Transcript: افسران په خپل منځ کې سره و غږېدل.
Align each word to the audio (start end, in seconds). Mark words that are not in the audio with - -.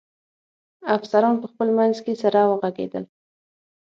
افسران 0.97 1.35
په 1.41 1.47
خپل 1.51 1.67
منځ 1.77 1.95
کې 2.05 2.13
سره 2.21 2.41
و 2.49 2.53
غږېدل. 2.61 3.03